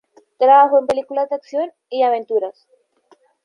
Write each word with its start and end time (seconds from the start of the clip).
Trabajó 0.39 0.79
en 0.79 0.87
películas 0.87 1.29
de 1.29 1.35
acción 1.35 1.71
y 1.87 1.99
de 1.99 2.05
aventuras. 2.05 2.67